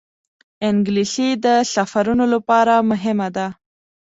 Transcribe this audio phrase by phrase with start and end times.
[0.69, 3.47] انګلیسي د سفرونو لپاره مهمه ده